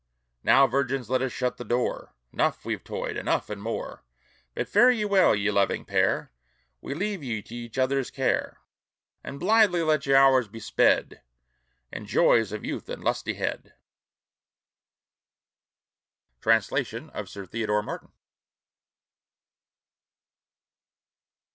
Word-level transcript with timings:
Now, 0.41 0.65
virgins, 0.65 1.11
let 1.11 1.21
us 1.21 1.31
shut 1.31 1.57
the 1.57 1.63
door! 1.63 2.15
Enough 2.33 2.65
we've 2.65 2.83
toyed, 2.83 3.17
enough 3.17 3.51
and 3.51 3.61
more! 3.61 4.03
But 4.55 4.67
fare 4.67 4.89
ye 4.89 5.05
well, 5.05 5.35
ye 5.35 5.51
loving 5.51 5.85
pair, 5.85 6.31
We 6.81 6.95
leave 6.95 7.21
ye 7.23 7.43
to 7.43 7.53
each 7.53 7.77
other's 7.77 8.09
care; 8.09 8.61
And 9.23 9.39
blithely 9.39 9.83
let 9.83 10.07
your 10.07 10.17
hours 10.17 10.47
be 10.47 10.59
sped 10.59 11.21
In 11.91 12.07
joys 12.07 12.51
of 12.51 12.65
youth 12.65 12.89
and 12.89 13.03
lustyhed! 13.03 13.73
Translation 16.41 17.11
of 17.11 17.29
Sir 17.29 17.45
Theodore 17.45 17.83
Martin. 17.83 18.11